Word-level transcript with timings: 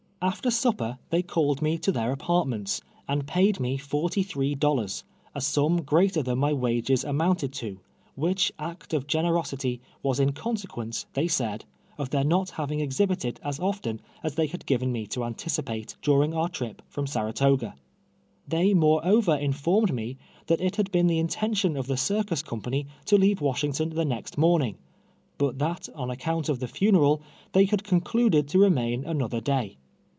After 0.23 0.51
supper 0.51 0.99
they 1.09 1.23
called 1.23 1.63
me 1.63 1.79
to 1.79 1.91
their 1.91 2.11
apartments, 2.11 2.79
and 3.07 3.25
paid 3.25 3.59
me 3.59 3.77
forty 3.79 4.21
three 4.21 4.53
dollars, 4.53 5.03
a 5.33 5.41
sum 5.41 5.81
greater 5.81 6.21
than 6.21 6.37
my 6.37 6.53
wages 6.53 7.03
amounted 7.03 7.51
to, 7.53 7.79
which 8.13 8.51
act 8.59 8.93
of 8.93 9.07
generosity 9.07 9.81
was 10.03 10.19
in 10.19 10.31
consequence, 10.33 11.07
they 11.13 11.27
said, 11.27 11.65
of 11.97 12.11
their 12.11 12.23
not 12.23 12.51
having 12.51 12.81
exhib 12.81 13.07
ited 13.09 13.37
as 13.43 13.59
often 13.59 13.99
as 14.21 14.35
they 14.35 14.45
had 14.45 14.67
given 14.67 14.91
me 14.91 15.07
to 15.07 15.23
anticipate, 15.25 15.95
du 16.03 16.15
ring 16.15 16.35
our 16.35 16.49
trip 16.49 16.83
from 16.87 17.07
Saratoga. 17.07 17.73
They 18.47 18.75
moreover 18.75 19.35
inform 19.35 19.85
ed 19.89 19.93
me 19.95 20.17
that 20.45 20.61
it 20.61 20.75
had 20.75 20.91
been 20.91 21.07
the 21.07 21.17
intention 21.17 21.75
of 21.75 21.87
the 21.87 21.97
circus 21.97 22.43
company 22.43 22.85
to 23.05 23.17
leave 23.17 23.41
Washington 23.41 23.89
the 23.89 24.05
next 24.05 24.37
morning, 24.37 24.77
but 25.39 25.57
that 25.57 25.89
on 25.95 26.11
account 26.11 26.47
of 26.47 26.59
the 26.59 26.67
funeral, 26.67 27.23
they 27.53 27.65
had 27.65 27.83
concluded 27.83 28.47
to 28.49 28.59
remain 28.59 29.03
another 29.03 29.41
day. 29.41 29.77